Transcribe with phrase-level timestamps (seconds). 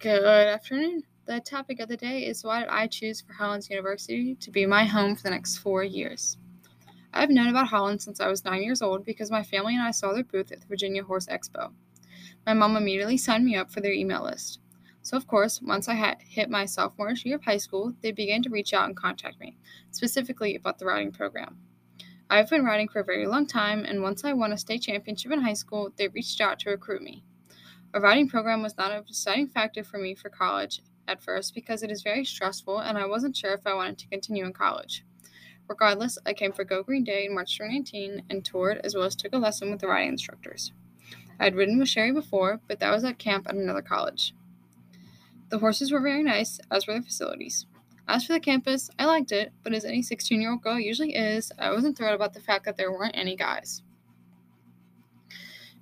[0.00, 1.02] Good afternoon.
[1.26, 4.64] The topic of the day is why did I choose for Hollins University to be
[4.64, 6.36] my home for the next four years?
[7.12, 9.90] I've known about Hollins since I was nine years old because my family and I
[9.90, 11.72] saw their booth at the Virginia Horse Expo.
[12.46, 14.60] My mom immediately signed me up for their email list.
[15.02, 18.50] So, of course, once I hit my sophomore year of high school, they began to
[18.50, 19.56] reach out and contact me,
[19.90, 21.56] specifically about the riding program.
[22.30, 25.32] I've been riding for a very long time, and once I won a state championship
[25.32, 27.24] in high school, they reached out to recruit me.
[27.94, 31.82] A riding program was not a deciding factor for me for college at first because
[31.82, 35.04] it is very stressful and I wasn't sure if I wanted to continue in college.
[35.68, 39.16] Regardless, I came for Go Green Day in March 2019 and toured as well as
[39.16, 40.72] took a lesson with the riding instructors.
[41.40, 44.34] I had ridden with Sherry before, but that was at camp at another college.
[45.48, 47.66] The horses were very nice, as were the facilities.
[48.06, 51.14] As for the campus, I liked it, but as any 16 year old girl usually
[51.14, 53.82] is, I wasn't thrilled about the fact that there weren't any guys.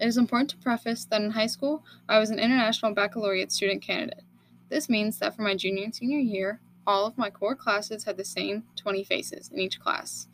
[0.00, 3.80] It is important to preface that in high school, I was an international baccalaureate student
[3.80, 4.24] candidate.
[4.68, 8.16] This means that for my junior and senior year, all of my core classes had
[8.16, 10.26] the same 20 faces in each class.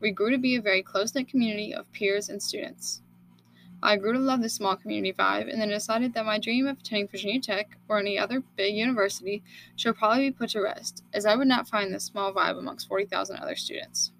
[0.00, 3.02] We grew to be a very close knit community of peers and students.
[3.82, 6.80] I grew to love this small community vibe and then decided that my dream of
[6.80, 9.44] attending Virginia Tech or any other big university
[9.76, 12.88] should probably be put to rest, as I would not find this small vibe amongst
[12.88, 14.10] 40,000 other students.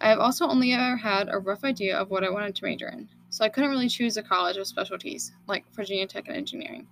[0.00, 2.88] I have also only ever had a rough idea of what I wanted to major
[2.88, 3.08] in
[3.38, 6.88] so I couldn't really choose a college of specialties, like Virginia Tech and engineering.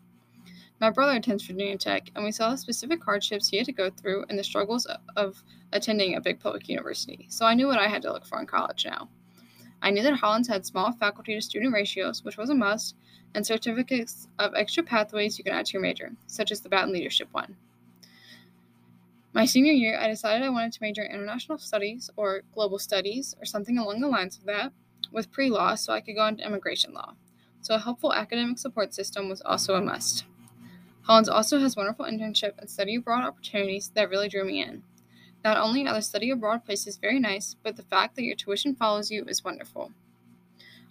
[0.80, 3.90] My brother attends Virginia Tech, and we saw the specific hardships he had to go
[3.90, 7.88] through and the struggles of attending a big public university, so I knew what I
[7.88, 9.08] had to look for in college now.
[9.82, 12.94] I knew that Hollins had small faculty to student ratios, which was a must,
[13.34, 16.92] and certificates of extra pathways you can add to your major, such as the Batten
[16.92, 17.56] Leadership one.
[19.32, 23.34] My senior year, I decided I wanted to major in international studies or global studies
[23.40, 24.72] or something along the lines of that,
[25.16, 27.14] with pre law so I could go into immigration law.
[27.62, 30.24] So a helpful academic support system was also a must.
[31.04, 34.82] Hollins also has wonderful internship and study abroad opportunities that really drew me in.
[35.42, 38.74] Not only are the study abroad places very nice, but the fact that your tuition
[38.74, 39.92] follows you is wonderful.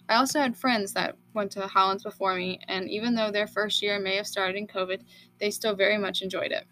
[0.08, 3.82] I also had friends that went to Hollins before me, and even though their first
[3.82, 5.02] year may have started in COVID,
[5.38, 6.66] they still very much enjoyed it.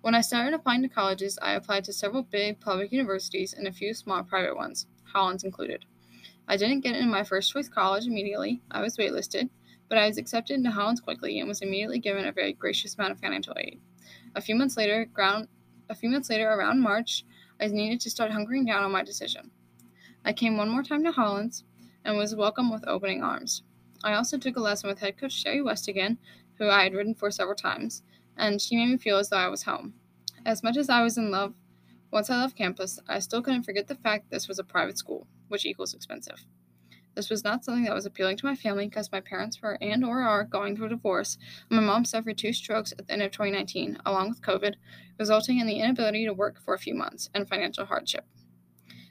[0.00, 3.72] When I started applying to colleges, I applied to several big public universities and a
[3.72, 4.86] few small private ones.
[5.12, 5.84] Hollins included.
[6.46, 8.62] I didn't get into my first choice college immediately.
[8.70, 9.50] I was waitlisted,
[9.88, 13.12] but I was accepted into Hollins quickly and was immediately given a very gracious amount
[13.12, 13.80] of financial aid.
[14.34, 15.48] A few months later, ground,
[15.90, 17.24] a few months later, around March,
[17.60, 19.50] I needed to start hunkering down on my decision.
[20.24, 21.64] I came one more time to Hollins
[22.04, 23.62] and was welcomed with opening arms.
[24.04, 26.18] I also took a lesson with head coach Sherry West again,
[26.54, 28.02] who I had ridden for several times,
[28.36, 29.94] and she made me feel as though I was home.
[30.46, 31.54] As much as I was in love
[32.10, 35.26] once I left campus, I still couldn't forget the fact this was a private school,
[35.48, 36.46] which equals expensive.
[37.14, 40.04] This was not something that was appealing to my family because my parents were and
[40.04, 41.36] or are going through a divorce,
[41.68, 44.74] and my mom suffered two strokes at the end of 2019, along with COVID,
[45.18, 48.24] resulting in the inability to work for a few months and financial hardship.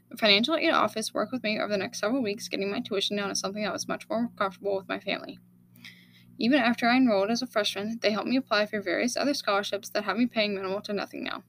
[0.10, 3.18] The financial aid office worked with me over the next several weeks, getting my tuition
[3.18, 5.38] down to something that was much more comfortable with my family.
[6.40, 9.90] Even after I enrolled as a freshman, they helped me apply for various other scholarships
[9.90, 11.44] that have me paying minimal to nothing now.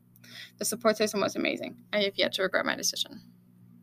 [0.59, 1.77] The support system was amazing.
[1.93, 3.21] I have yet to regret my decision.